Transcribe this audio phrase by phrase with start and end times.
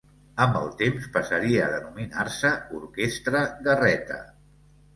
[0.45, 4.21] Amb el temps, passaria a denominar-se Orquestra Garreta.